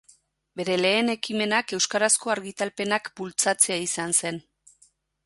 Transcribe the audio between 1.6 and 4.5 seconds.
euskarazko argitalpenak bultzatzea izan zen.